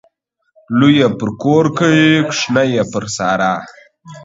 [0.79, 3.53] لوى يې پر کور کوي، کوچنى يې پر سارا.